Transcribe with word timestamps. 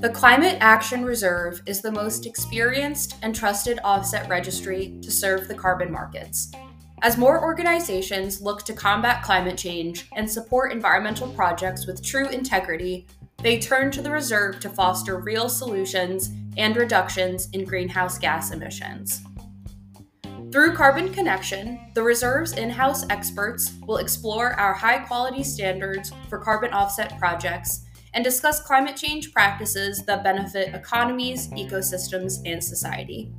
The 0.00 0.10
Climate 0.12 0.58
Action 0.60 1.04
Reserve 1.04 1.62
is 1.66 1.80
the 1.80 1.92
most 1.92 2.26
experienced 2.26 3.16
and 3.22 3.34
trusted 3.34 3.78
offset 3.84 4.28
registry 4.28 4.98
to 5.00 5.10
serve 5.10 5.46
the 5.46 5.54
carbon 5.54 5.92
markets. 5.92 6.50
As 7.02 7.16
more 7.16 7.40
organizations 7.40 8.42
look 8.42 8.64
to 8.64 8.72
combat 8.72 9.22
climate 9.22 9.56
change 9.56 10.08
and 10.16 10.28
support 10.28 10.72
environmental 10.72 11.28
projects 11.28 11.86
with 11.86 12.04
true 12.04 12.28
integrity, 12.28 13.06
they 13.38 13.60
turn 13.60 13.90
to 13.92 14.02
the 14.02 14.10
reserve 14.10 14.58
to 14.60 14.68
foster 14.68 15.18
real 15.18 15.48
solutions 15.48 16.30
and 16.56 16.76
reductions 16.76 17.48
in 17.52 17.64
greenhouse 17.64 18.18
gas 18.18 18.50
emissions. 18.50 19.22
Through 20.54 20.76
Carbon 20.76 21.12
Connection, 21.12 21.80
the 21.94 22.02
Reserve's 22.04 22.52
in 22.52 22.70
house 22.70 23.04
experts 23.10 23.72
will 23.88 23.96
explore 23.96 24.52
our 24.52 24.72
high 24.72 24.98
quality 24.98 25.42
standards 25.42 26.12
for 26.28 26.38
carbon 26.38 26.72
offset 26.72 27.18
projects 27.18 27.84
and 28.12 28.22
discuss 28.22 28.62
climate 28.62 28.94
change 28.94 29.32
practices 29.32 30.04
that 30.04 30.22
benefit 30.22 30.72
economies, 30.72 31.48
ecosystems, 31.48 32.40
and 32.46 32.62
society. 32.62 33.34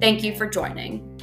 Thank 0.00 0.24
you 0.24 0.34
for 0.38 0.46
joining. 0.46 1.20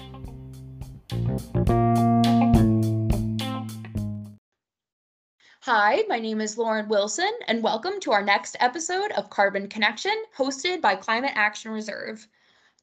Hi, 5.61 6.03
my 6.08 6.19
name 6.19 6.39
is 6.39 6.59
Lauren 6.59 6.88
Wilson, 6.88 7.33
and 7.47 7.63
welcome 7.63 7.99
to 8.02 8.11
our 8.11 8.23
next 8.23 8.58
episode 8.59 9.11
of 9.13 9.31
Carbon 9.31 9.67
Connection, 9.67 10.23
hosted 10.38 10.81
by 10.81 10.95
Climate 10.95 11.33
Action 11.33 11.71
Reserve. 11.71 12.27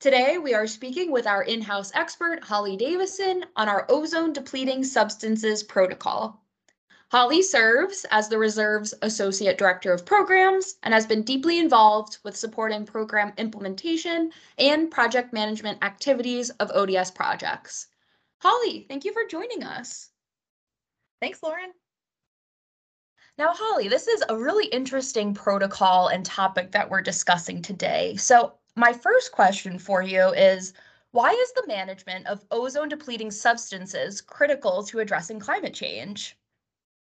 Today, 0.01 0.38
we 0.38 0.55
are 0.55 0.69
speaking 0.69 1.11
with 1.11 1.27
our 1.27 1.43
in 1.43 1.61
house 1.61 1.91
expert, 1.93 2.45
Holly 2.45 2.77
Davison, 2.77 3.45
on 3.56 3.69
our 3.69 3.84
ozone 3.89 4.33
depleting 4.33 4.84
substances 4.84 5.65
protocol. 5.65 6.41
Holly 7.11 7.43
serves 7.43 8.06
as 8.12 8.29
the 8.29 8.39
Reserve's 8.39 8.95
Associate 9.03 9.59
Director 9.59 9.92
of 9.92 10.06
Programs 10.06 10.77
and 10.84 10.95
has 10.95 11.05
been 11.05 11.22
deeply 11.22 11.59
involved 11.59 12.19
with 12.22 12.37
supporting 12.37 12.87
program 12.87 13.33
implementation 13.39 14.31
and 14.56 14.89
project 14.89 15.33
management 15.33 15.83
activities 15.83 16.50
of 16.50 16.70
ODS 16.70 17.11
projects. 17.11 17.89
Holly, 18.41 18.87
thank 18.89 19.05
you 19.05 19.12
for 19.12 19.25
joining 19.27 19.65
us. 19.65 20.11
Thanks, 21.20 21.42
Lauren. 21.42 21.72
Now, 23.37 23.53
Holly, 23.53 23.89
this 23.89 24.06
is 24.06 24.22
a 24.28 24.37
really 24.37 24.67
interesting 24.67 25.34
protocol 25.34 26.06
and 26.06 26.25
topic 26.25 26.70
that 26.70 26.89
we're 26.89 27.03
discussing 27.03 27.62
today. 27.62 28.15
So, 28.15 28.55
my 28.79 28.93
first 28.93 29.33
question 29.33 29.77
for 29.77 30.03
you 30.03 30.29
is 30.29 30.73
why 31.11 31.31
is 31.33 31.53
the 31.53 31.67
management 31.67 32.27
of 32.29 32.45
ozone 32.53 32.89
depleting 32.89 33.33
substances 33.33 34.21
critical 34.21 34.84
to 34.84 35.01
addressing 35.01 35.41
climate 35.41 35.75
change? 35.75 36.39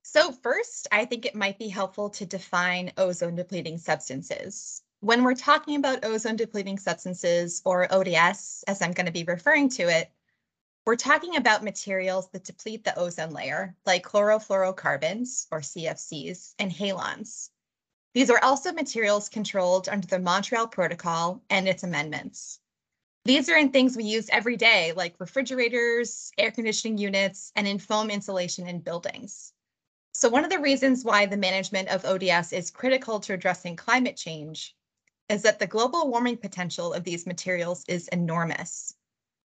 So 0.01 0.31
first, 0.31 0.87
I 0.91 1.05
think 1.05 1.25
it 1.25 1.35
might 1.35 1.59
be 1.59 1.67
helpful 1.67 2.09
to 2.11 2.25
define 2.25 2.91
ozone 2.97 3.35
depleting 3.35 3.77
substances. 3.77 4.81
When 5.01 5.23
we're 5.23 5.35
talking 5.35 5.75
about 5.75 6.03
ozone 6.03 6.37
depleting 6.37 6.79
substances 6.79 7.61
or 7.65 7.87
ODS, 7.93 8.63
as 8.63 8.81
I'm 8.81 8.93
going 8.93 9.05
to 9.05 9.11
be 9.11 9.23
referring 9.23 9.69
to 9.69 9.83
it, 9.83 10.11
we're 10.87 10.95
talking 10.95 11.35
about 11.35 11.63
materials 11.63 12.29
that 12.29 12.45
deplete 12.45 12.83
the 12.83 12.97
ozone 12.97 13.31
layer, 13.31 13.75
like 13.85 14.03
chlorofluorocarbons 14.03 15.45
or 15.51 15.59
CFCs 15.59 16.55
and 16.57 16.71
halons. 16.71 17.51
These 18.13 18.29
are 18.29 18.43
also 18.43 18.71
materials 18.71 19.29
controlled 19.29 19.87
under 19.87 20.07
the 20.07 20.19
Montreal 20.19 20.67
Protocol 20.67 21.41
and 21.49 21.67
its 21.67 21.83
amendments. 21.83 22.59
These 23.25 23.49
are 23.49 23.57
in 23.57 23.71
things 23.71 23.95
we 23.95 24.05
use 24.05 24.29
every 24.31 24.57
day, 24.57 24.93
like 24.93 25.19
refrigerators, 25.19 26.31
air 26.37 26.49
conditioning 26.49 26.97
units, 26.97 27.51
and 27.55 27.67
in 27.67 27.77
foam 27.77 28.09
insulation 28.09 28.67
in 28.67 28.79
buildings. 28.79 29.53
So 30.11 30.27
one 30.29 30.43
of 30.43 30.49
the 30.49 30.59
reasons 30.59 31.05
why 31.05 31.27
the 31.27 31.37
management 31.37 31.89
of 31.89 32.03
ODS 32.03 32.51
is 32.51 32.71
critical 32.71 33.19
to 33.19 33.33
addressing 33.33 33.75
climate 33.75 34.17
change 34.17 34.75
is 35.29 35.43
that 35.43 35.59
the 35.59 35.67
global 35.67 36.09
warming 36.09 36.37
potential 36.37 36.93
of 36.93 37.03
these 37.03 37.27
materials 37.27 37.85
is 37.87 38.07
enormous. 38.07 38.95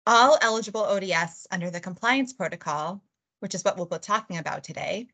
All 0.08 0.38
eligible 0.42 0.86
ODS 0.86 1.46
under 1.52 1.70
the 1.70 1.82
compliance 1.82 2.32
protocol, 2.32 3.04
which 3.42 3.54
is 3.54 3.64
what 3.66 3.76
we'll 3.76 3.86
be 3.86 3.98
talking 4.00 4.38
about 4.38 4.64
today, 4.64 5.10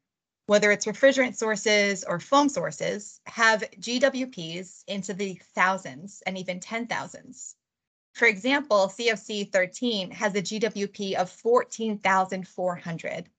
whether 0.50 0.72
it's 0.72 0.88
refrigerant 0.88 1.36
sources 1.36 2.04
or 2.04 2.20
foam 2.20 2.50
sources, 2.50 3.22
have 3.28 3.64
GWPs 3.80 4.84
into 4.88 5.14
the 5.14 5.40
thousands 5.54 6.24
and 6.26 6.38
even 6.38 6.60
10,000s. 6.60 7.54
For 8.14 8.28
example, 8.28 8.92
CFC 8.98 9.52
13 9.52 10.12
has 10.12 10.34
a 10.34 10.42
GWP 10.42 11.14
of 11.14 11.30
14,400 11.30 13.30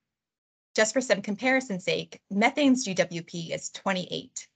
just 0.76 0.94
for 0.94 1.00
some 1.00 1.20
comparison 1.20 1.80
sake, 1.80 2.20
methane's 2.30 2.86
GWP 2.86 3.50
is 3.50 3.70
28. 3.70 4.46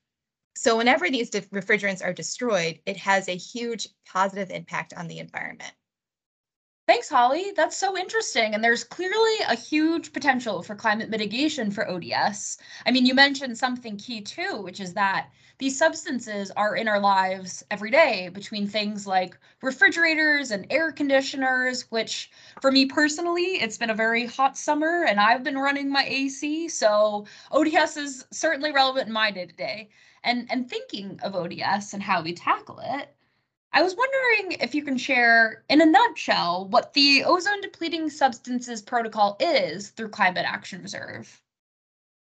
So 0.56 0.76
whenever 0.76 1.10
these 1.10 1.30
refrigerants 1.30 2.04
are 2.04 2.12
destroyed, 2.12 2.78
it 2.86 2.96
has 2.98 3.28
a 3.28 3.36
huge 3.36 3.88
positive 4.06 4.50
impact 4.50 4.94
on 4.96 5.08
the 5.08 5.18
environment. 5.18 5.72
Thanks, 6.86 7.08
Holly. 7.10 7.52
That's 7.56 7.76
so 7.76 7.96
interesting. 7.96 8.54
And 8.54 8.62
there's 8.64 8.84
clearly 8.84 9.34
a 9.48 9.54
huge 9.54 10.12
potential 10.12 10.62
for 10.62 10.74
climate 10.74 11.08
mitigation 11.10 11.70
for 11.70 11.88
ODS. 11.88 12.58
I 12.86 12.90
mean, 12.90 13.04
you 13.06 13.14
mentioned 13.14 13.56
something 13.58 13.96
key 13.98 14.20
too, 14.22 14.60
which 14.62 14.80
is 14.80 14.92
that 14.94 15.30
these 15.58 15.78
substances 15.78 16.50
are 16.52 16.76
in 16.76 16.88
our 16.88 17.00
lives 17.00 17.64
every 17.70 17.90
day 17.90 18.28
between 18.30 18.66
things 18.66 19.06
like 19.06 19.38
refrigerators 19.62 20.50
and 20.50 20.66
air 20.70 20.90
conditioners, 20.92 21.90
which 21.90 22.30
for 22.60 22.70
me 22.72 22.86
personally, 22.86 23.60
it's 23.62 23.78
been 23.78 23.90
a 23.90 23.94
very 23.94 24.26
hot 24.26 24.56
summer 24.56 25.04
and 25.04 25.20
I've 25.20 25.42
been 25.44 25.58
running 25.58 25.90
my 25.90 26.04
AC. 26.04 26.68
So 26.68 27.26
ODS 27.52 27.96
is 27.96 28.26
certainly 28.30 28.72
relevant 28.72 29.06
in 29.06 29.12
my 29.12 29.30
day 29.30 29.46
to 29.46 29.54
day. 29.54 29.90
And, 30.22 30.46
and 30.50 30.68
thinking 30.68 31.18
of 31.22 31.34
ODS 31.34 31.92
and 31.94 32.02
how 32.02 32.22
we 32.22 32.34
tackle 32.34 32.80
it, 32.82 33.14
I 33.76 33.82
was 33.82 33.96
wondering 33.96 34.52
if 34.60 34.72
you 34.72 34.84
can 34.84 34.96
share, 34.96 35.64
in 35.68 35.80
a 35.80 35.84
nutshell, 35.84 36.68
what 36.68 36.92
the 36.92 37.24
ozone 37.24 37.60
depleting 37.60 38.08
substances 38.08 38.80
protocol 38.80 39.36
is 39.40 39.90
through 39.90 40.10
Climate 40.10 40.46
Action 40.46 40.80
Reserve. 40.80 41.42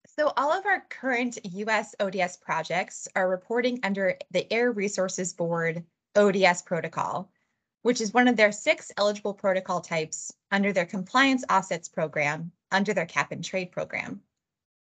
So, 0.06 0.32
all 0.38 0.54
of 0.54 0.68
our 0.68 0.86
current 0.92 1.40
US 1.44 1.96
ODS 2.00 2.38
projects 2.38 3.08
are 3.16 3.28
reporting 3.28 3.80
under 3.82 4.16
the 4.30 4.52
Air 4.54 4.72
Resources 4.72 5.34
Board 5.34 5.84
ODS 6.16 6.62
protocol, 6.62 7.32
which 7.82 8.00
is 8.00 8.14
one 8.14 8.28
of 8.28 8.38
their 8.38 8.52
six 8.52 8.92
eligible 8.96 9.34
protocol 9.34 9.82
types 9.82 10.32
under 10.52 10.72
their 10.72 10.86
compliance 10.86 11.44
offsets 11.50 11.90
program 11.90 12.52
under 12.72 12.94
their 12.94 13.08
cap 13.08 13.32
and 13.32 13.44
trade 13.44 13.72
program. 13.72 14.22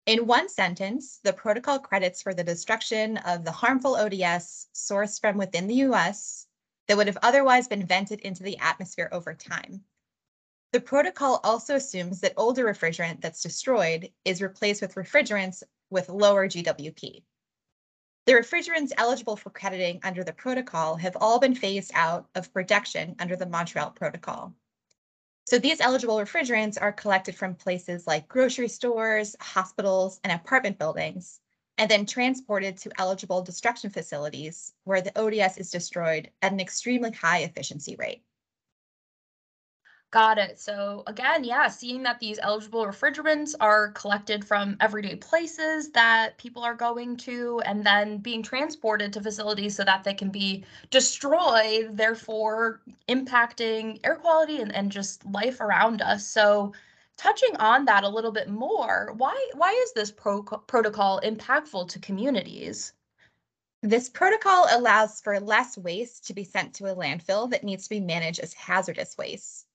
In 0.07 0.29
one 0.29 0.49
sentence, 0.49 1.19
the 1.25 1.33
protocol 1.33 1.81
credits 1.81 2.23
for 2.23 2.35
the 2.35 2.45
destruction 2.45 3.17
of 3.19 3.45
the 3.45 3.51
harmful 3.51 3.97
ODS 3.97 4.69
sourced 4.73 5.21
from 5.21 5.37
within 5.37 5.67
the 5.67 5.83
US 5.91 6.47
that 6.89 6.97
would 6.97 7.07
have 7.07 7.19
otherwise 7.23 7.69
been 7.69 7.87
vented 7.87 8.21
into 8.21 8.43
the 8.43 8.59
atmosphere 8.59 9.09
over 9.13 9.35
time. 9.35 9.85
The 10.73 10.81
protocol 10.81 11.41
also 11.45 11.77
assumes 11.77 12.21
that 12.21 12.33
older 12.37 12.65
refrigerant 12.65 13.21
that's 13.21 13.43
destroyed 13.43 14.11
is 14.25 14.41
replaced 14.41 14.81
with 14.81 14.95
refrigerants 14.95 15.63
with 15.91 16.09
lower 16.09 16.49
GWP. 16.49 17.23
The 18.25 18.33
refrigerants 18.33 18.93
eligible 18.97 19.37
for 19.37 19.51
crediting 19.51 20.01
under 20.03 20.25
the 20.25 20.33
protocol 20.33 20.97
have 20.97 21.17
all 21.21 21.39
been 21.39 21.55
phased 21.55 21.91
out 21.93 22.29
of 22.35 22.53
production 22.55 23.17
under 23.19 23.37
the 23.37 23.47
Montreal 23.47 23.91
Protocol. 23.91 24.55
So 25.45 25.59
these 25.59 25.81
eligible 25.81 26.17
refrigerants 26.17 26.81
are 26.81 26.93
collected 26.93 27.37
from 27.37 27.57
places 27.57 28.07
like 28.07 28.29
grocery 28.29 28.69
stores, 28.69 29.37
hospitals, 29.41 30.21
and 30.25 30.33
apartment 30.33 30.79
buildings, 30.79 31.41
and 31.79 31.91
then 31.91 32.07
transported 32.07 32.77
to 32.79 32.91
eligible 32.99 33.43
destruction 33.43 33.91
facilities 33.91 34.73
where 34.85 35.01
the 35.01 35.19
ODS 35.19 35.59
is 35.59 35.71
destroyed 35.71 36.31
at 36.43 36.53
an 36.53 36.61
extremely 36.61 37.11
high 37.11 37.41
efficiency 37.41 37.97
rate. 37.99 38.23
Got 40.13 40.37
it. 40.37 40.61
So 40.61 41.05
again, 41.07 41.43
yeah, 41.43 41.69
seeing 41.69 42.03
that 42.03 42.21
these 42.21 42.39
eligible 42.43 42.85
refrigerants 42.85 43.55
are 43.61 43.93
collected 43.93 44.45
from 44.45 44.77
everyday 44.79 45.17
places 45.17 45.91
that 45.93 46.37
people 46.37 46.63
are 46.63 46.75
going 46.75 47.17
to 47.19 47.63
and 47.65 47.83
then 47.83 48.19
being 48.19 48.43
transported 48.43 49.11
to 49.15 49.23
facilities 49.23 49.75
so 49.75 49.85
that 49.85 50.05
they 50.05 50.13
can 50.13 50.29
be 50.29 50.67
destroyed, 50.91 51.97
therefore 51.97 52.83
impacting 53.09 54.01
air 54.05 54.17
quality 54.17 54.61
and, 54.61 54.75
and 54.75 54.93
just 54.93 55.25
life 55.25 55.63
around 55.63 56.03
us. 56.03 56.27
So 56.27 56.75
touching 57.17 57.57
on 57.57 57.85
that 57.87 58.05
a 58.05 58.09
little 58.09 58.33
bit 58.33 58.49
more, 58.49 59.13
why 59.17 59.51
why 59.55 59.71
is 59.73 59.93
this 59.93 60.13
pro- 60.13 60.43
protocol 60.43 61.21
impactful 61.23 61.89
to 61.89 61.99
communities? 61.99 62.93
This 63.83 64.09
protocol 64.09 64.67
allows 64.71 65.21
for 65.21 65.41
less 65.41 65.77
waste 65.77 66.27
to 66.27 66.35
be 66.35 66.45
sent 66.45 66.75
to 66.77 66.87
a 66.87 66.95
landfill 66.97 67.51
that 67.51 67.65
needs 67.65 67.85
to 67.85 67.91
be 67.91 68.01
managed 68.01 68.41
as 68.41 68.53
hazardous 68.55 69.17
waste. 69.19 69.67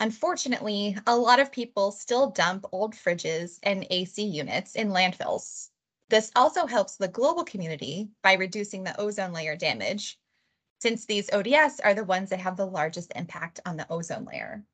Unfortunately, 0.00 0.96
a 1.06 1.16
lot 1.16 1.40
of 1.40 1.52
people 1.52 1.92
still 1.92 2.30
dump 2.30 2.64
old 2.72 2.94
fridges 2.94 3.58
and 3.62 3.86
AC 3.90 4.22
units 4.22 4.74
in 4.74 4.90
landfills. 4.90 5.70
This 6.08 6.32
also 6.34 6.66
helps 6.66 6.96
the 6.96 7.08
global 7.08 7.44
community 7.44 8.10
by 8.22 8.34
reducing 8.34 8.82
the 8.84 8.98
ozone 9.00 9.32
layer 9.32 9.56
damage, 9.56 10.18
since 10.80 11.04
these 11.04 11.30
ODS 11.32 11.80
are 11.80 11.94
the 11.94 12.04
ones 12.04 12.30
that 12.30 12.40
have 12.40 12.56
the 12.56 12.66
largest 12.66 13.12
impact 13.14 13.60
on 13.66 13.76
the 13.76 13.86
ozone 13.90 14.24
layer. 14.24 14.64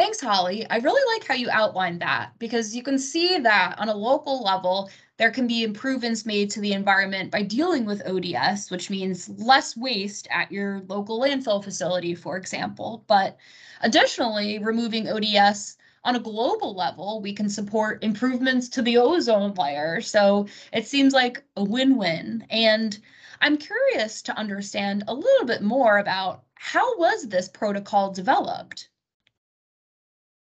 Thanks, 0.00 0.18
Holly. 0.18 0.66
I 0.70 0.78
really 0.78 1.14
like 1.14 1.28
how 1.28 1.34
you 1.34 1.50
outlined 1.50 2.00
that 2.00 2.32
because 2.38 2.74
you 2.74 2.82
can 2.82 2.98
see 2.98 3.36
that 3.36 3.74
on 3.78 3.90
a 3.90 3.94
local 3.94 4.42
level, 4.42 4.88
there 5.18 5.30
can 5.30 5.46
be 5.46 5.62
improvements 5.62 6.24
made 6.24 6.48
to 6.52 6.60
the 6.60 6.72
environment 6.72 7.30
by 7.30 7.42
dealing 7.42 7.84
with 7.84 8.06
ODS, 8.06 8.70
which 8.70 8.88
means 8.88 9.28
less 9.28 9.76
waste 9.76 10.26
at 10.30 10.50
your 10.50 10.80
local 10.88 11.20
landfill 11.20 11.62
facility, 11.62 12.14
for 12.14 12.38
example. 12.38 13.04
But 13.08 13.36
additionally, 13.82 14.58
removing 14.58 15.06
ODS 15.06 15.76
on 16.02 16.16
a 16.16 16.20
global 16.20 16.74
level, 16.74 17.20
we 17.20 17.34
can 17.34 17.50
support 17.50 18.02
improvements 18.02 18.70
to 18.70 18.82
the 18.82 18.96
ozone 18.96 19.52
layer. 19.52 20.00
So 20.00 20.46
it 20.72 20.86
seems 20.86 21.12
like 21.12 21.44
a 21.56 21.62
win 21.62 21.98
win. 21.98 22.46
And 22.48 22.98
I'm 23.42 23.58
curious 23.58 24.22
to 24.22 24.38
understand 24.38 25.04
a 25.08 25.14
little 25.14 25.46
bit 25.46 25.60
more 25.60 25.98
about 25.98 26.44
how 26.54 26.96
was 26.98 27.28
this 27.28 27.50
protocol 27.50 28.12
developed? 28.12 28.89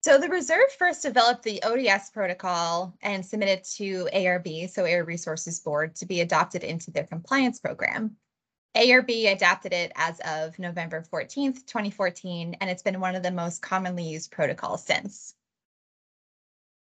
So 0.01 0.17
the 0.17 0.29
reserve 0.29 0.71
first 0.77 1.01
developed 1.01 1.43
the 1.43 1.61
ODS 1.63 2.09
protocol 2.11 2.95
and 3.01 3.25
submitted 3.25 3.65
to 3.75 4.07
ARB, 4.13 4.69
so 4.69 4.85
Air 4.85 5.03
Resources 5.03 5.59
Board, 5.59 5.95
to 5.97 6.05
be 6.05 6.21
adopted 6.21 6.63
into 6.63 6.89
their 6.89 7.03
compliance 7.03 7.59
program. 7.59 8.15
ARB 8.77 9.29
adapted 9.29 9.73
it 9.73 9.91
as 9.95 10.21
of 10.21 10.57
November 10.57 11.03
14th, 11.11 11.65
2014, 11.65 12.55
and 12.61 12.69
it's 12.69 12.83
been 12.83 13.01
one 13.01 13.15
of 13.15 13.23
the 13.23 13.31
most 13.31 13.61
commonly 13.61 14.03
used 14.03 14.31
protocols 14.31 14.85
since. 14.85 15.35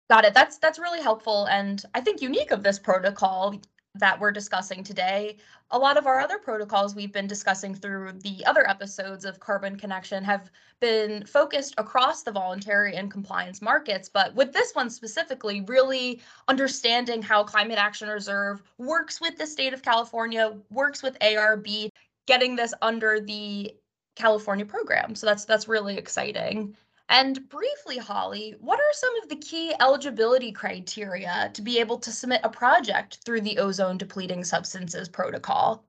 Got 0.09 0.25
it. 0.25 0.33
That's 0.33 0.57
that's 0.59 0.79
really 0.79 1.01
helpful 1.01 1.45
and 1.45 1.83
I 1.95 2.01
think 2.01 2.21
unique 2.21 2.51
of 2.51 2.61
this 2.61 2.77
protocol 2.77 3.55
that 3.95 4.19
we're 4.19 4.31
discussing 4.31 4.83
today. 4.83 5.37
A 5.71 5.77
lot 5.77 5.97
of 5.97 6.07
our 6.07 6.19
other 6.19 6.39
protocols 6.39 6.95
we've 6.95 7.11
been 7.11 7.27
discussing 7.27 7.75
through 7.75 8.13
the 8.23 8.43
other 8.45 8.67
episodes 8.67 9.23
of 9.23 9.39
Carbon 9.39 9.77
Connection 9.77 10.23
have 10.23 10.49
been 10.79 11.23
focused 11.25 11.75
across 11.77 12.23
the 12.23 12.31
voluntary 12.31 12.95
and 12.95 13.11
compliance 13.11 13.61
markets. 13.61 14.09
But 14.09 14.33
with 14.33 14.51
this 14.51 14.73
one 14.73 14.89
specifically, 14.89 15.61
really 15.61 16.21
understanding 16.47 17.21
how 17.21 17.43
Climate 17.43 17.77
Action 17.77 18.09
Reserve 18.09 18.63
works 18.79 19.21
with 19.21 19.37
the 19.37 19.45
state 19.45 19.73
of 19.73 19.83
California, 19.83 20.57
works 20.71 21.03
with 21.03 21.17
ARB, 21.19 21.89
getting 22.25 22.55
this 22.55 22.73
under 22.81 23.19
the 23.19 23.75
California 24.15 24.65
program. 24.65 25.13
So 25.13 25.27
that's 25.27 25.45
that's 25.45 25.67
really 25.67 25.97
exciting. 25.97 26.75
And 27.13 27.47
briefly, 27.47 27.99
Holly, 27.99 28.55
what 28.59 28.79
are 28.79 28.93
some 28.93 29.15
of 29.21 29.29
the 29.29 29.35
key 29.35 29.71
eligibility 29.79 30.51
criteria 30.51 31.51
to 31.53 31.61
be 31.61 31.79
able 31.79 31.99
to 31.99 32.11
submit 32.11 32.41
a 32.43 32.49
project 32.49 33.19
through 33.23 33.41
the 33.41 33.59
ozone 33.59 33.99
depleting 33.99 34.43
substances 34.43 35.09
protocol? 35.09 35.85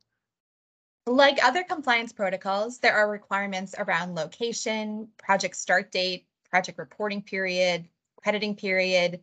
Like 1.06 1.42
other 1.42 1.64
compliance 1.64 2.12
protocols, 2.12 2.78
there 2.78 2.94
are 2.94 3.10
requirements 3.10 3.74
around 3.78 4.14
location, 4.14 5.08
project 5.16 5.56
start 5.56 5.90
date, 5.90 6.26
project 6.50 6.76
reporting 6.76 7.22
period, 7.22 7.88
crediting 8.16 8.54
period, 8.54 9.22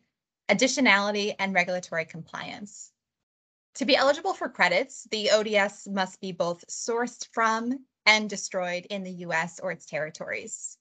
additionality, 0.49 1.35
and 1.37 1.53
regulatory 1.53 2.05
compliance. 2.05 2.91
To 3.75 3.85
be 3.85 3.95
eligible 3.95 4.33
for 4.33 4.49
credits, 4.49 5.07
the 5.11 5.29
ODS 5.29 5.87
must 5.87 6.19
be 6.19 6.31
both 6.31 6.65
sourced 6.65 7.27
from 7.31 7.85
and 8.07 8.27
destroyed 8.27 8.87
in 8.89 9.03
the 9.03 9.25
US 9.27 9.59
or 9.59 9.71
its 9.71 9.85
territories. 9.85 10.79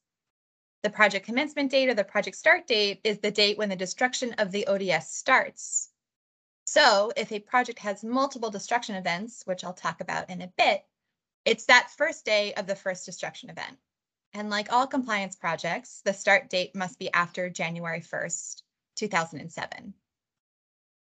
The 0.82 0.90
project 0.90 1.26
commencement 1.26 1.70
date 1.70 1.88
or 1.88 1.94
the 1.94 2.04
project 2.04 2.36
start 2.36 2.66
date 2.66 3.00
is 3.04 3.18
the 3.18 3.30
date 3.30 3.58
when 3.58 3.68
the 3.68 3.76
destruction 3.76 4.32
of 4.34 4.50
the 4.50 4.66
ODS 4.66 5.08
starts. 5.08 5.90
So 6.64 7.12
if 7.16 7.32
a 7.32 7.40
project 7.40 7.80
has 7.80 8.02
multiple 8.02 8.50
destruction 8.50 8.94
events, 8.94 9.42
which 9.44 9.62
I'll 9.62 9.74
talk 9.74 10.00
about 10.00 10.30
in 10.30 10.40
a 10.40 10.52
bit, 10.56 10.84
it's 11.44 11.66
that 11.66 11.90
first 11.90 12.24
day 12.24 12.54
of 12.54 12.66
the 12.66 12.76
first 12.76 13.04
destruction 13.04 13.50
event. 13.50 13.76
And 14.32 14.48
like 14.48 14.72
all 14.72 14.86
compliance 14.86 15.36
projects, 15.36 16.00
the 16.04 16.14
start 16.14 16.48
date 16.48 16.74
must 16.74 16.98
be 16.98 17.12
after 17.12 17.50
January 17.50 18.00
1st, 18.00 18.62
2007. 18.96 19.94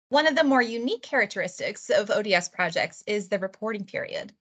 One 0.08 0.26
of 0.26 0.36
the 0.36 0.44
more 0.44 0.60
unique 0.60 1.02
characteristics 1.02 1.88
of 1.88 2.10
ODS 2.10 2.48
projects 2.48 3.02
is 3.06 3.28
the 3.28 3.38
reporting 3.38 3.84
period. 3.84 4.34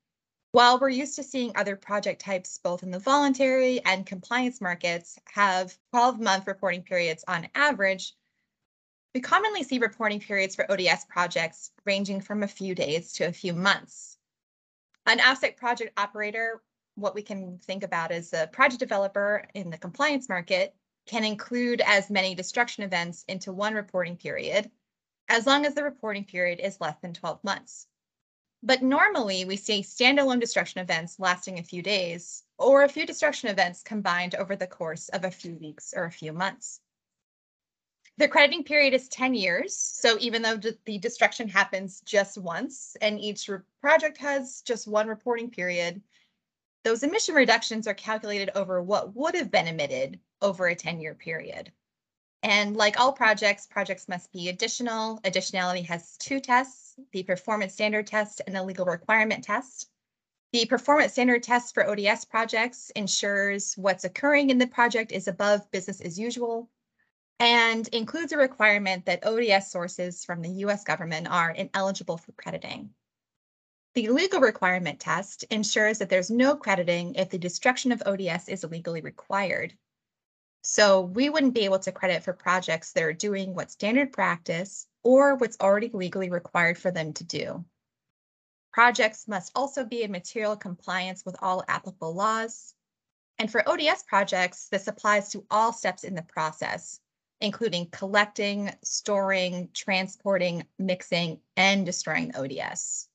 While 0.54 0.80
we're 0.80 0.90
used 0.90 1.16
to 1.16 1.24
seeing 1.24 1.54
other 1.56 1.78
project 1.78 2.20
types, 2.20 2.58
both 2.58 2.84
in 2.84 2.92
the 2.92 3.00
voluntary 3.00 3.80
and 3.86 4.06
compliance 4.06 4.60
markets, 4.60 5.18
have 5.34 5.78
12 5.92 6.20
month 6.20 6.46
reporting 6.46 6.84
periods 6.84 7.24
on 7.26 7.48
average, 7.56 8.14
we 9.16 9.22
commonly 9.22 9.64
see 9.64 9.80
reporting 9.80 10.20
periods 10.20 10.56
for 10.56 10.70
ODS 10.70 11.06
projects 11.08 11.72
ranging 11.86 12.20
from 12.20 12.44
a 12.44 12.50
few 12.50 12.76
days 12.76 13.14
to 13.14 13.28
a 13.28 13.32
few 13.32 13.54
months. 13.54 14.18
An 15.06 15.22
offset 15.22 15.56
project 15.56 15.98
operator, 15.98 16.62
what 16.96 17.16
we 17.16 17.22
can 17.22 17.58
think 17.60 17.84
about 17.84 18.12
as 18.12 18.34
a 18.34 18.48
project 18.48 18.82
developer 18.82 19.48
in 19.54 19.70
the 19.70 19.78
compliance 19.78 20.28
market, 20.28 20.76
can 21.06 21.24
include 21.24 21.80
as 21.80 22.10
many 22.10 22.36
destruction 22.36 22.84
events 22.84 23.24
into 23.30 23.54
one 23.54 23.74
reporting 23.74 24.18
period, 24.18 24.70
as 25.30 25.48
long 25.48 25.66
as 25.66 25.76
the 25.76 25.84
reporting 25.84 26.26
period 26.26 26.60
is 26.60 26.82
less 26.82 26.98
than 27.02 27.14
12 27.14 27.42
months. 27.42 27.88
But 28.64 28.84
normally 28.84 29.46
we 29.46 29.56
see 29.56 29.82
standalone 29.82 30.40
destruction 30.40 30.82
events 30.82 31.20
lasting 31.20 31.58
a 31.58 31.64
few 31.64 31.82
days 31.82 32.44
or 32.58 32.84
a 32.84 32.90
few 32.90 33.06
destruction 33.06 33.50
events 33.50 33.82
combined 33.82 34.36
over 34.36 34.56
the 34.56 34.68
course 34.68 35.10
of 35.10 35.24
a 35.24 35.32
few 35.32 35.56
weeks 35.56 35.94
or 35.96 36.06
a 36.06 36.12
few 36.12 36.32
months. 36.32 36.80
The 38.18 38.28
crediting 38.28 38.64
period 38.64 38.94
is 38.94 39.08
10 39.10 39.34
years. 39.34 39.76
So 39.76 40.18
even 40.20 40.44
though 40.44 40.58
the 40.58 41.00
destruction 41.00 41.48
happens 41.48 42.02
just 42.02 42.38
once 42.38 42.96
and 43.02 43.20
each 43.20 43.50
project 43.80 44.18
has 44.18 44.62
just 44.62 44.88
one 44.88 45.08
reporting 45.08 45.50
period, 45.50 46.04
those 46.84 47.02
emission 47.02 47.34
reductions 47.34 47.88
are 47.88 47.96
calculated 47.96 48.52
over 48.54 48.82
what 48.82 49.16
would 49.16 49.34
have 49.34 49.50
been 49.50 49.68
emitted 49.68 50.20
over 50.42 50.68
a 50.68 50.76
10 50.76 51.00
year 51.00 51.16
period. 51.16 51.72
And 52.44 52.76
like 52.76 53.00
all 53.00 53.14
projects, 53.14 53.68
projects 53.68 54.08
must 54.08 54.32
be 54.32 54.50
additional. 54.50 55.20
Additionality 55.22 55.86
has 55.86 56.18
two 56.18 56.40
tests, 56.40 56.91
the 57.12 57.24
performance 57.24 57.74
standard 57.74 58.08
test 58.08 58.42
and 58.46 58.56
the 58.56 58.64
legal 58.64 58.86
requirement 58.86 59.44
test. 59.44 59.90
The 60.54 60.66
performance 60.66 61.14
standard 61.14 61.44
test 61.44 61.74
for 61.74 61.88
ODS 61.88 62.26
projects 62.26 62.92
ensures 62.96 63.74
what's 63.76 64.04
occurring 64.04 64.50
in 64.50 64.58
the 64.58 64.68
project 64.68 65.12
is 65.12 65.28
above 65.28 65.70
business 65.72 66.02
as 66.02 66.20
usual 66.20 66.70
and 67.40 67.88
includes 67.88 68.34
a 68.34 68.38
requirement 68.38 69.06
that 69.06 69.26
ODS 69.26 69.72
sources 69.72 70.26
from 70.26 70.42
the 70.42 70.66
US 70.66 70.84
government 70.84 71.28
are 71.28 71.52
ineligible 71.52 72.18
for 72.18 72.34
crediting. 72.34 72.94
The 73.94 74.10
legal 74.10 74.40
requirement 74.40 75.00
test 75.00 75.44
ensures 75.50 75.98
that 76.00 76.10
there's 76.10 76.30
no 76.30 76.56
crediting 76.56 77.16
if 77.16 77.30
the 77.30 77.38
destruction 77.38 77.92
of 77.92 78.04
ODS 78.06 78.48
is 78.48 78.64
legally 78.64 79.02
required. 79.02 79.74
So 80.64 81.02
we 81.02 81.30
wouldn't 81.30 81.56
be 81.56 81.66
able 81.66 81.80
to 81.80 81.92
credit 81.92 82.24
for 82.24 82.34
projects 82.34 82.92
that 82.94 83.04
are 83.04 83.14
doing 83.14 83.56
what 83.56 83.72
standard 83.72 84.14
practice 84.14 84.86
or 85.04 85.36
what's 85.36 85.58
already 85.60 85.90
legally 85.94 86.30
required 86.30 86.78
for 86.78 86.92
them 86.92 87.14
to 87.14 87.24
do. 87.24 87.66
Projects 88.72 89.28
must 89.28 89.52
also 89.56 89.84
be 89.84 90.04
in 90.04 90.12
material 90.12 90.56
compliance 90.56 91.24
with 91.26 91.36
all 91.42 91.64
applicable 91.68 92.14
laws. 92.14 92.74
And 93.38 93.52
for 93.52 93.68
ODS 93.68 94.04
projects, 94.04 94.68
this 94.70 94.88
applies 94.88 95.30
to 95.30 95.46
all 95.50 95.74
steps 95.74 96.04
in 96.04 96.16
the 96.16 96.22
process, 96.22 97.00
including 97.42 97.90
collecting, 97.90 98.72
storing, 98.84 99.70
transporting, 99.74 100.66
mixing, 100.78 101.42
and 101.58 101.86
destroying 101.86 102.36
ODS. 102.36 103.08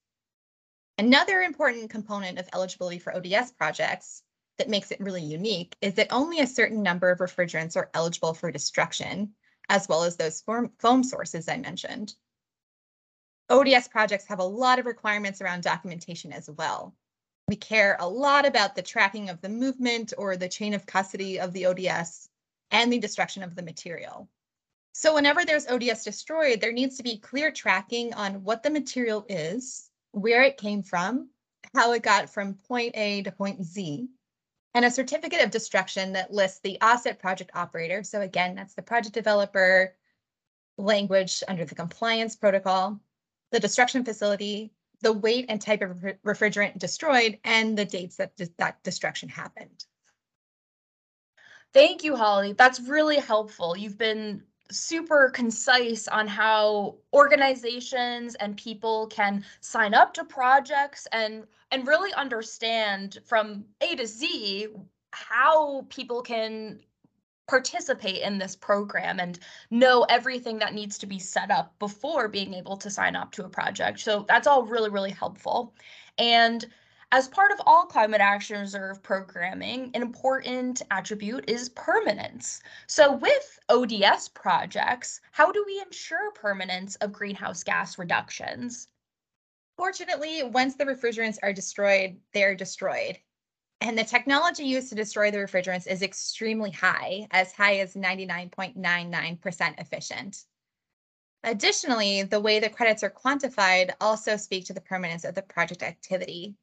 Another 0.98 1.42
important 1.42 1.90
component 1.90 2.38
of 2.38 2.48
eligibility 2.52 2.98
for 2.98 3.14
ODS 3.14 3.52
projects 3.52 4.22
that 4.58 4.68
makes 4.68 4.90
it 4.90 5.00
really 5.00 5.22
unique 5.22 5.76
is 5.80 5.94
that 5.94 6.08
only 6.10 6.40
a 6.40 6.46
certain 6.46 6.82
number 6.82 7.10
of 7.10 7.18
refrigerants 7.18 7.76
are 7.76 7.90
eligible 7.94 8.34
for 8.34 8.50
destruction, 8.50 9.34
as 9.68 9.88
well 9.88 10.04
as 10.04 10.16
those 10.16 10.42
foam 10.42 11.02
sources 11.02 11.48
I 11.48 11.56
mentioned. 11.56 12.14
ODS 13.48 13.88
projects 13.88 14.26
have 14.26 14.38
a 14.38 14.44
lot 14.44 14.78
of 14.78 14.86
requirements 14.86 15.40
around 15.40 15.62
documentation 15.62 16.32
as 16.32 16.50
well. 16.50 16.94
We 17.48 17.56
care 17.56 17.96
a 18.00 18.08
lot 18.08 18.44
about 18.44 18.74
the 18.74 18.82
tracking 18.82 19.28
of 19.28 19.40
the 19.40 19.48
movement 19.48 20.12
or 20.18 20.36
the 20.36 20.48
chain 20.48 20.74
of 20.74 20.84
custody 20.84 21.38
of 21.38 21.52
the 21.52 21.66
ODS 21.66 22.28
and 22.72 22.92
the 22.92 22.98
destruction 22.98 23.44
of 23.44 23.54
the 23.54 23.62
material. 23.62 24.28
So 24.92 25.14
whenever 25.14 25.44
there's 25.44 25.68
ODS 25.68 26.02
destroyed, 26.02 26.60
there 26.60 26.72
needs 26.72 26.96
to 26.96 27.04
be 27.04 27.18
clear 27.18 27.52
tracking 27.52 28.14
on 28.14 28.42
what 28.42 28.62
the 28.62 28.70
material 28.70 29.26
is, 29.28 29.90
where 30.12 30.42
it 30.42 30.56
came 30.56 30.82
from, 30.82 31.28
how 31.74 31.92
it 31.92 32.02
got 32.02 32.30
from 32.30 32.54
point 32.54 32.96
A 32.96 33.22
to 33.22 33.30
point 33.30 33.62
Z, 33.62 34.08
and 34.76 34.84
a 34.84 34.90
certificate 34.90 35.42
of 35.42 35.50
destruction 35.50 36.12
that 36.12 36.30
lists 36.30 36.60
the 36.60 36.78
offset 36.82 37.18
project 37.18 37.50
operator. 37.54 38.02
So 38.02 38.20
again, 38.20 38.54
that's 38.54 38.74
the 38.74 38.82
project 38.82 39.14
developer 39.14 39.94
language 40.76 41.42
under 41.48 41.64
the 41.64 41.74
compliance 41.74 42.36
protocol, 42.36 43.00
the 43.52 43.58
destruction 43.58 44.04
facility, 44.04 44.74
the 45.00 45.14
weight 45.14 45.46
and 45.48 45.62
type 45.62 45.80
of 45.80 46.04
refrigerant 46.26 46.78
destroyed, 46.78 47.38
and 47.42 47.78
the 47.78 47.86
dates 47.86 48.16
that 48.16 48.32
that 48.58 48.82
destruction 48.82 49.30
happened. 49.30 49.86
Thank 51.72 52.04
you, 52.04 52.14
Holly. 52.14 52.52
That's 52.52 52.78
really 52.78 53.16
helpful. 53.16 53.78
You've 53.78 53.96
been 53.96 54.42
super 54.70 55.30
concise 55.30 56.08
on 56.08 56.26
how 56.26 56.96
organizations 57.12 58.34
and 58.36 58.56
people 58.56 59.06
can 59.08 59.44
sign 59.60 59.94
up 59.94 60.14
to 60.14 60.24
projects 60.24 61.06
and 61.12 61.44
and 61.72 61.86
really 61.86 62.12
understand 62.14 63.18
from 63.24 63.64
A 63.80 63.96
to 63.96 64.06
Z 64.06 64.68
how 65.12 65.86
people 65.88 66.22
can 66.22 66.80
participate 67.48 68.22
in 68.22 68.38
this 68.38 68.56
program 68.56 69.20
and 69.20 69.38
know 69.70 70.04
everything 70.08 70.58
that 70.58 70.74
needs 70.74 70.98
to 70.98 71.06
be 71.06 71.18
set 71.18 71.50
up 71.50 71.78
before 71.78 72.28
being 72.28 72.54
able 72.54 72.76
to 72.76 72.90
sign 72.90 73.14
up 73.14 73.30
to 73.32 73.44
a 73.44 73.48
project. 73.48 74.00
So 74.00 74.24
that's 74.28 74.46
all 74.46 74.64
really, 74.64 74.90
really 74.90 75.10
helpful. 75.10 75.72
And 76.18 76.66
as 77.12 77.28
part 77.28 77.52
of 77.52 77.60
all 77.66 77.86
climate 77.86 78.20
action 78.20 78.58
reserve 78.58 79.02
programming, 79.02 79.90
an 79.94 80.02
important 80.02 80.82
attribute 80.90 81.48
is 81.48 81.68
permanence. 81.70 82.60
So 82.88 83.12
with 83.12 83.58
ODS 83.68 84.28
projects, 84.28 85.20
how 85.30 85.52
do 85.52 85.62
we 85.66 85.80
ensure 85.80 86.32
permanence 86.32 86.96
of 86.96 87.12
greenhouse 87.12 87.62
gas 87.62 87.96
reductions? 87.96 88.88
Fortunately, 89.76 90.42
once 90.42 90.74
the 90.74 90.84
refrigerants 90.84 91.38
are 91.42 91.52
destroyed, 91.52 92.18
they're 92.32 92.56
destroyed. 92.56 93.18
And 93.80 93.96
the 93.96 94.04
technology 94.04 94.64
used 94.64 94.88
to 94.88 94.94
destroy 94.94 95.30
the 95.30 95.38
refrigerants 95.38 95.86
is 95.86 96.02
extremely 96.02 96.70
high, 96.70 97.28
as 97.30 97.52
high 97.52 97.76
as 97.76 97.94
99.99% 97.94 99.80
efficient. 99.80 100.44
Additionally, 101.44 102.24
the 102.24 102.40
way 102.40 102.58
the 102.58 102.70
credits 102.70 103.04
are 103.04 103.10
quantified 103.10 103.92
also 104.00 104.36
speak 104.36 104.64
to 104.64 104.72
the 104.72 104.80
permanence 104.80 105.24
of 105.24 105.34
the 105.36 105.42
project 105.42 105.82
activity. 105.82 106.56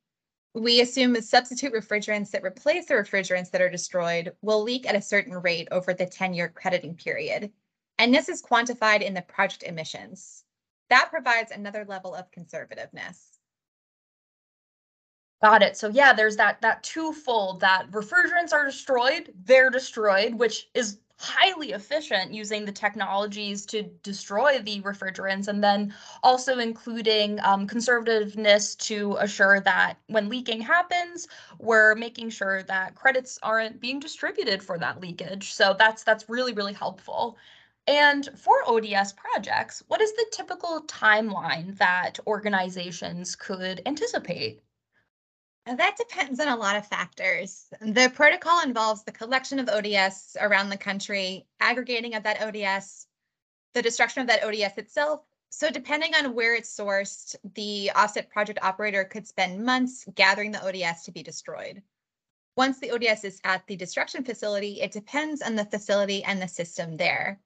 We 0.56 0.82
assume 0.82 1.14
the 1.14 1.22
substitute 1.22 1.74
refrigerants 1.74 2.32
that 2.32 2.44
replace 2.44 2.86
the 2.86 2.94
refrigerants 2.94 3.50
that 3.52 3.62
are 3.62 3.70
destroyed 3.70 4.34
will 4.42 4.62
leak 4.62 4.88
at 4.88 4.96
a 4.96 5.02
certain 5.02 5.34
rate 5.34 5.68
over 5.72 5.94
the 5.94 6.06
10-year 6.06 6.50
crediting 6.50 6.96
period. 6.96 7.52
And 7.98 8.14
this 8.14 8.30
is 8.30 8.44
quantified 8.44 9.02
in 9.02 9.14
the 9.14 9.24
project 9.24 9.64
emissions. 9.64 10.44
That 10.90 11.10
provides 11.10 11.52
another 11.52 11.86
level 11.86 12.14
of 12.14 12.30
conservativeness. 12.32 13.40
Got 15.44 15.62
it. 15.62 15.76
So 15.76 15.90
yeah, 15.90 16.14
there's 16.14 16.38
that 16.38 16.62
that 16.62 16.84
twofold 16.84 17.60
that 17.62 17.92
refrigerants 17.92 18.54
are 18.54 18.66
destroyed, 18.66 19.34
they're 19.44 19.70
destroyed, 19.70 20.36
which 20.36 20.70
is 20.74 21.00
highly 21.18 21.72
efficient 21.72 22.34
using 22.34 22.66
the 22.66 22.72
technologies 22.72 23.66
to 23.68 23.84
destroy 24.04 24.60
the 24.60 24.82
refrigerants 24.82 25.48
and 25.48 25.64
then 25.64 25.94
also 26.24 26.60
including 26.60 27.40
um, 27.42 27.68
conservativeness 27.68 28.76
to 28.78 29.16
assure 29.20 29.60
that 29.60 29.96
when 30.08 30.28
leaking 30.28 30.60
happens 30.60 31.28
we're 31.60 31.96
making 31.96 32.30
sure 32.30 32.64
that 32.64 32.96
credits 32.96 33.40
aren't 33.44 33.80
being 33.80 34.00
distributed 34.00 34.62
for 34.62 34.78
that 34.78 35.00
leakage. 35.00 35.54
So 35.54 35.76
that's 35.78 36.04
that's 36.04 36.30
really 36.30 36.54
really 36.54 36.74
helpful. 36.74 37.38
And 37.88 38.30
for 38.38 38.56
ODS 38.68 39.14
projects 39.14 39.84
what 39.88 40.02
is 40.02 40.14
the 40.14 40.26
typical 40.32 40.82
timeline 40.88 41.78
that 41.78 42.20
organizations 42.28 43.36
could 43.36 43.82
anticipate 43.86 44.62
that 45.66 45.96
depends 45.98 46.40
on 46.40 46.50
a 46.50 46.56
lot 46.56 46.76
of 46.76 46.88
factors. 46.88 47.68
The 47.80 48.12
protocol 48.14 48.62
involves 48.64 49.04
the 49.04 49.12
collection 49.12 49.60
of 49.60 49.70
ODS 49.70 50.36
around 50.40 50.70
the 50.70 50.78
country, 50.78 51.48
aggregating 51.60 52.16
of 52.16 52.24
that 52.24 52.42
ODS, 52.42 53.08
the 53.74 53.82
destruction 53.82 54.22
of 54.22 54.28
that 54.28 54.44
ODS 54.44 54.78
itself. 54.78 55.22
So 55.50 55.70
depending 55.70 56.16
on 56.16 56.34
where 56.34 56.56
it's 56.56 56.76
sourced, 56.76 57.36
the 57.56 57.92
offset 57.96 58.30
project 58.30 58.60
operator 58.62 59.04
could 59.04 59.28
spend 59.28 59.64
months 59.64 60.06
gathering 60.16 60.52
the 60.52 60.66
ODS 60.66 61.04
to 61.06 61.12
be 61.12 61.24
destroyed. 61.24 61.82
Once 62.58 62.80
the 62.80 62.92
ODS 62.92 63.24
is 63.24 63.40
at 63.44 63.66
the 63.68 63.76
destruction 63.76 64.24
facility, 64.24 64.82
it 64.82 64.92
depends 64.92 65.42
on 65.42 65.56
the 65.56 65.66
facility 65.66 66.24
and 66.24 66.42
the 66.42 66.48
system 66.48 66.98
there. 66.98 67.40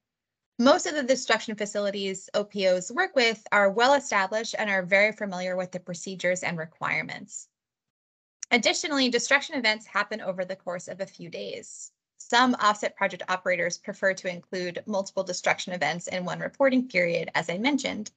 Most 0.59 0.87
of 0.87 0.95
the 0.95 1.03
destruction 1.03 1.55
facilities 1.55 2.29
OPOs 2.33 2.91
work 2.91 3.15
with 3.15 3.45
are 3.51 3.69
well 3.69 3.93
established 3.93 4.55
and 4.57 4.69
are 4.69 4.83
very 4.83 5.11
familiar 5.11 5.55
with 5.55 5.71
the 5.71 5.79
procedures 5.79 6.43
and 6.43 6.57
requirements. 6.57 7.47
Additionally, 8.51 9.09
destruction 9.09 9.55
events 9.55 9.85
happen 9.85 10.21
over 10.21 10.45
the 10.45 10.55
course 10.55 10.87
of 10.87 11.01
a 11.01 11.05
few 11.05 11.29
days. 11.29 11.91
Some 12.17 12.55
offset 12.55 12.95
project 12.95 13.23
operators 13.27 13.77
prefer 13.77 14.13
to 14.13 14.29
include 14.29 14.83
multiple 14.85 15.23
destruction 15.23 15.73
events 15.73 16.07
in 16.07 16.25
one 16.25 16.39
reporting 16.39 16.87
period, 16.87 17.29
as 17.35 17.49
I 17.49 17.57
mentioned, 17.57 18.11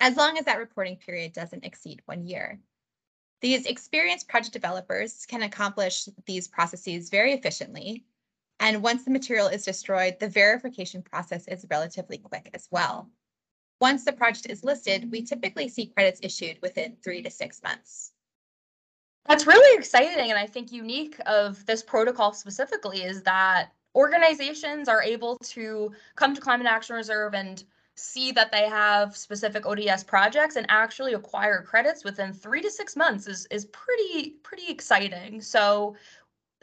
as 0.00 0.16
long 0.16 0.38
as 0.38 0.46
that 0.46 0.58
reporting 0.58 0.96
period 0.96 1.32
doesn't 1.32 1.64
exceed 1.64 2.02
one 2.06 2.26
year. 2.26 2.58
These 3.42 3.66
experienced 3.66 4.28
project 4.28 4.54
developers 4.54 5.26
can 5.26 5.42
accomplish 5.42 6.08
these 6.24 6.48
processes 6.48 7.10
very 7.10 7.34
efficiently. 7.34 8.04
And 8.58 8.82
once 8.82 9.04
the 9.04 9.10
material 9.10 9.48
is 9.48 9.64
destroyed, 9.64 10.18
the 10.18 10.28
verification 10.28 11.02
process 11.02 11.46
is 11.46 11.66
relatively 11.70 12.16
quick 12.16 12.50
as 12.54 12.66
well. 12.70 13.10
Once 13.78 14.06
the 14.06 14.12
project 14.12 14.46
is 14.48 14.64
listed, 14.64 15.12
we 15.12 15.22
typically 15.22 15.68
see 15.68 15.86
credits 15.86 16.20
issued 16.22 16.58
within 16.62 16.96
three 17.04 17.22
to 17.22 17.30
six 17.30 17.62
months. 17.62 18.12
That's 19.28 19.46
really 19.46 19.78
exciting. 19.78 20.30
And 20.30 20.38
I 20.38 20.46
think 20.46 20.72
unique 20.72 21.18
of 21.26 21.64
this 21.66 21.82
protocol 21.82 22.32
specifically 22.32 23.02
is 23.02 23.22
that 23.22 23.70
organizations 23.94 24.88
are 24.88 25.02
able 25.02 25.36
to 25.38 25.92
come 26.14 26.34
to 26.34 26.40
Climate 26.40 26.66
Action 26.66 26.96
Reserve 26.96 27.34
and 27.34 27.64
see 27.96 28.30
that 28.30 28.52
they 28.52 28.68
have 28.68 29.16
specific 29.16 29.64
ODS 29.64 30.04
projects 30.04 30.56
and 30.56 30.66
actually 30.68 31.14
acquire 31.14 31.62
credits 31.62 32.04
within 32.04 32.32
three 32.32 32.60
to 32.60 32.70
six 32.70 32.94
months 32.94 33.26
is, 33.26 33.46
is 33.50 33.64
pretty, 33.66 34.36
pretty 34.42 34.68
exciting. 34.68 35.40
So 35.40 35.96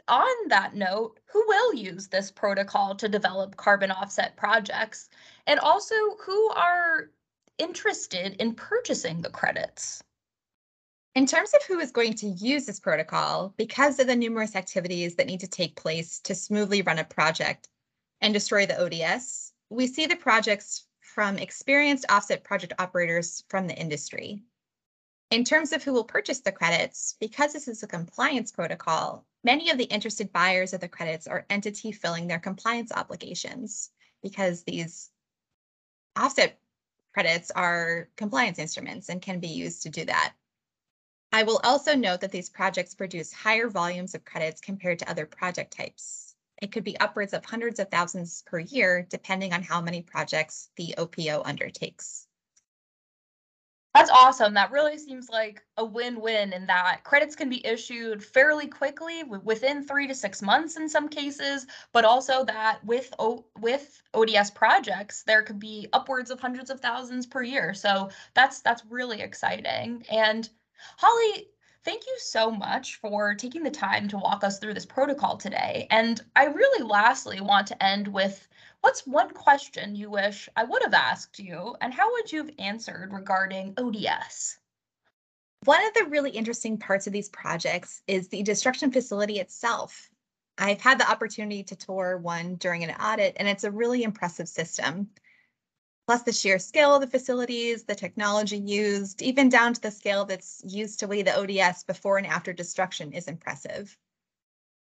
on 0.06 0.48
that 0.48 0.74
note, 0.74 1.18
who 1.26 1.44
will 1.48 1.74
use 1.74 2.06
this 2.06 2.30
protocol 2.30 2.94
to 2.94 3.08
develop 3.08 3.56
carbon 3.56 3.90
offset 3.90 4.36
projects? 4.36 5.08
And 5.48 5.58
also 5.58 5.94
who 6.24 6.50
are 6.50 7.10
interested 7.58 8.36
in 8.40 8.54
purchasing 8.54 9.20
the 9.20 9.30
credits? 9.30 10.04
In 11.14 11.26
terms 11.26 11.54
of 11.54 11.62
who 11.62 11.78
is 11.78 11.92
going 11.92 12.14
to 12.14 12.26
use 12.26 12.66
this 12.66 12.80
protocol, 12.80 13.54
because 13.56 14.00
of 14.00 14.08
the 14.08 14.16
numerous 14.16 14.56
activities 14.56 15.14
that 15.14 15.28
need 15.28 15.38
to 15.40 15.46
take 15.46 15.76
place 15.76 16.18
to 16.20 16.34
smoothly 16.34 16.82
run 16.82 16.98
a 16.98 17.04
project 17.04 17.68
and 18.20 18.34
destroy 18.34 18.66
the 18.66 18.80
ODS, 18.80 19.52
we 19.70 19.86
see 19.86 20.06
the 20.06 20.16
projects 20.16 20.86
from 21.00 21.38
experienced 21.38 22.04
offset 22.08 22.42
project 22.42 22.72
operators 22.80 23.44
from 23.48 23.68
the 23.68 23.78
industry. 23.78 24.42
In 25.30 25.44
terms 25.44 25.72
of 25.72 25.84
who 25.84 25.92
will 25.92 26.02
purchase 26.02 26.40
the 26.40 26.50
credits, 26.50 27.14
because 27.20 27.52
this 27.52 27.68
is 27.68 27.84
a 27.84 27.86
compliance 27.86 28.50
protocol, 28.50 29.24
many 29.44 29.70
of 29.70 29.78
the 29.78 29.84
interested 29.84 30.32
buyers 30.32 30.72
of 30.72 30.80
the 30.80 30.88
credits 30.88 31.28
are 31.28 31.46
entity 31.48 31.92
filling 31.92 32.26
their 32.26 32.40
compliance 32.40 32.90
obligations 32.90 33.90
because 34.20 34.64
these 34.64 35.10
offset 36.16 36.58
credits 37.12 37.52
are 37.52 38.08
compliance 38.16 38.58
instruments 38.58 39.08
and 39.08 39.22
can 39.22 39.38
be 39.38 39.46
used 39.46 39.84
to 39.84 39.90
do 39.90 40.04
that. 40.06 40.34
I 41.34 41.42
will 41.42 41.60
also 41.64 41.96
note 41.96 42.20
that 42.20 42.30
these 42.30 42.48
projects 42.48 42.94
produce 42.94 43.32
higher 43.32 43.68
volumes 43.68 44.14
of 44.14 44.24
credits 44.24 44.60
compared 44.60 45.00
to 45.00 45.10
other 45.10 45.26
project 45.26 45.76
types. 45.76 46.36
It 46.62 46.70
could 46.70 46.84
be 46.84 46.96
upwards 47.00 47.32
of 47.32 47.44
hundreds 47.44 47.80
of 47.80 47.90
thousands 47.90 48.44
per 48.46 48.60
year, 48.60 49.04
depending 49.10 49.52
on 49.52 49.64
how 49.64 49.80
many 49.80 50.00
projects 50.00 50.70
the 50.76 50.94
OPO 50.96 51.42
undertakes. 51.44 52.28
That's 53.96 54.12
awesome. 54.12 54.54
That 54.54 54.70
really 54.70 54.96
seems 54.96 55.28
like 55.28 55.60
a 55.76 55.84
win-win 55.84 56.52
in 56.52 56.68
that 56.68 57.00
credits 57.02 57.34
can 57.34 57.48
be 57.48 57.66
issued 57.66 58.24
fairly 58.24 58.68
quickly 58.68 59.24
within 59.24 59.84
three 59.84 60.06
to 60.06 60.14
six 60.14 60.40
months 60.40 60.76
in 60.76 60.88
some 60.88 61.08
cases, 61.08 61.66
but 61.92 62.04
also 62.04 62.44
that 62.44 62.78
with 62.84 63.12
o- 63.18 63.44
with 63.58 64.00
ODS 64.14 64.52
projects, 64.52 65.24
there 65.24 65.42
could 65.42 65.58
be 65.58 65.88
upwards 65.92 66.30
of 66.30 66.38
hundreds 66.38 66.70
of 66.70 66.78
thousands 66.78 67.26
per 67.26 67.42
year. 67.42 67.74
So 67.74 68.10
that's 68.34 68.60
that's 68.60 68.84
really 68.88 69.20
exciting. 69.20 70.04
And 70.08 70.48
Holly, 70.96 71.48
thank 71.84 72.06
you 72.06 72.16
so 72.18 72.50
much 72.50 72.96
for 72.96 73.34
taking 73.34 73.62
the 73.62 73.70
time 73.70 74.08
to 74.08 74.18
walk 74.18 74.44
us 74.44 74.58
through 74.58 74.74
this 74.74 74.86
protocol 74.86 75.36
today. 75.36 75.86
And 75.90 76.20
I 76.34 76.46
really 76.46 76.84
lastly 76.84 77.40
want 77.40 77.66
to 77.68 77.82
end 77.82 78.08
with 78.08 78.46
what's 78.80 79.06
one 79.06 79.30
question 79.30 79.94
you 79.96 80.10
wish 80.10 80.48
I 80.56 80.64
would 80.64 80.82
have 80.82 80.94
asked 80.94 81.38
you, 81.38 81.76
and 81.80 81.92
how 81.92 82.12
would 82.12 82.30
you 82.30 82.38
have 82.44 82.54
answered 82.58 83.12
regarding 83.12 83.74
ODS? 83.78 84.58
One 85.64 85.84
of 85.86 85.94
the 85.94 86.04
really 86.10 86.30
interesting 86.30 86.76
parts 86.76 87.06
of 87.06 87.12
these 87.12 87.30
projects 87.30 88.02
is 88.06 88.28
the 88.28 88.42
destruction 88.42 88.92
facility 88.92 89.40
itself. 89.40 90.10
I've 90.58 90.80
had 90.80 91.00
the 91.00 91.10
opportunity 91.10 91.64
to 91.64 91.76
tour 91.76 92.18
one 92.18 92.56
during 92.56 92.84
an 92.84 92.90
audit, 92.90 93.36
and 93.38 93.48
it's 93.48 93.64
a 93.64 93.70
really 93.70 94.02
impressive 94.02 94.48
system 94.48 95.08
plus 96.06 96.22
the 96.22 96.32
sheer 96.32 96.58
scale 96.58 96.94
of 96.94 97.00
the 97.00 97.06
facilities, 97.06 97.84
the 97.84 97.94
technology 97.94 98.58
used, 98.58 99.22
even 99.22 99.48
down 99.48 99.72
to 99.72 99.80
the 99.80 99.90
scale 99.90 100.24
that's 100.24 100.62
used 100.66 100.98
to 101.00 101.06
weigh 101.06 101.22
the 101.22 101.36
ODS 101.36 101.84
before 101.84 102.18
and 102.18 102.26
after 102.26 102.52
destruction 102.52 103.12
is 103.12 103.28
impressive. 103.28 103.96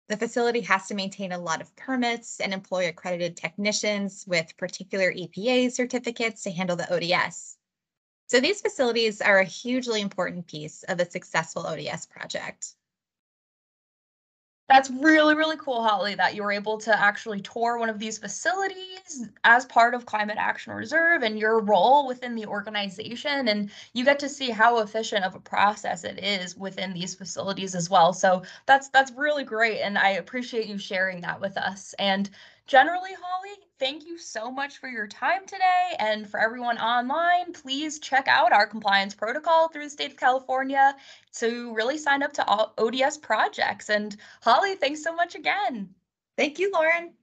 The 0.08 0.18
facility 0.18 0.62
has 0.62 0.88
to 0.88 0.94
maintain 0.96 1.32
a 1.32 1.40
lot 1.40 1.62
of 1.62 1.76
permits 1.76 2.40
and 2.40 2.54
employ 2.54 2.88
accredited 2.88 3.38
technicians 3.38 4.26
with 4.28 4.58
particular 4.58 5.12
EPA 5.12 5.72
certificates 5.72 6.44
to 6.44 6.52
handle 6.52 6.76
the 6.76 6.92
ODS. 6.94 7.58
So 8.28 8.40
these 8.40 8.62
facilities 8.62 9.22
are 9.22 9.40
a 9.40 9.46
hugely 9.46 10.02
important 10.02 10.48
piece 10.48 10.84
of 10.84 11.00
a 11.00 11.10
successful 11.10 11.68
ODS 11.68 12.06
project. 12.08 12.76
That's 14.68 14.90
really, 14.90 15.36
really 15.36 15.58
cool, 15.58 15.84
Holly, 15.84 16.16
that 16.16 16.34
you 16.34 16.42
were 16.42 16.52
able 16.52 16.80
to 16.80 17.00
actually 17.00 17.40
tour 17.40 17.78
one 17.78 17.88
of 17.90 18.00
these 18.00 18.18
facilities 18.18 19.28
as 19.44 19.64
part 19.68 19.94
of 19.94 20.08
Climate 20.08 20.38
Action 20.40 20.74
Reserve 20.74 21.22
and 21.22 21.38
your 21.38 21.60
role 21.60 22.08
within 22.08 22.34
the 22.34 22.48
organization. 22.48 23.48
And 23.48 23.70
you 23.94 24.04
get 24.04 24.18
to 24.20 24.30
see 24.30 24.50
how 24.50 24.80
efficient 24.80 25.24
of 25.24 25.36
a 25.36 25.40
process 25.40 26.04
it 26.04 26.18
is 26.24 26.58
within 26.58 26.94
these 26.94 27.14
facilities 27.14 27.76
as 27.76 27.92
well. 27.92 28.12
So 28.12 28.42
that's 28.66 28.90
that's 28.90 29.12
really 29.12 29.44
great. 29.44 29.82
And 29.82 30.00
I 30.00 30.10
appreciate 30.12 30.66
you 30.66 30.80
sharing 30.80 31.22
that 31.22 31.40
with 31.40 31.58
us. 31.58 31.94
And 32.00 32.32
Generally, 32.68 33.14
Holly, 33.22 33.56
thank 33.78 34.06
you 34.08 34.18
so 34.18 34.50
much 34.50 34.80
for 34.80 34.90
your 34.90 35.06
time 35.06 35.46
today. 35.46 35.96
And 36.00 36.28
for 36.28 36.40
everyone 36.40 36.80
online, 36.80 37.54
please 37.54 38.00
check 38.00 38.28
out 38.28 38.52
our 38.52 38.66
compliance 38.66 39.14
protocol 39.14 39.68
through 39.68 39.84
the 39.84 39.90
state 39.92 40.12
of 40.12 40.18
California 40.18 40.96
to 41.34 41.74
really 41.76 41.98
sign 42.00 42.24
up 42.24 42.34
to 42.34 42.46
all 42.46 42.74
ODS 42.80 43.18
projects. 43.18 43.90
And 43.90 44.18
Holly, 44.42 44.76
thanks 44.76 45.04
so 45.04 45.14
much 45.16 45.36
again. 45.36 45.94
Thank 46.38 46.58
you, 46.58 46.72
Lauren. 46.72 47.14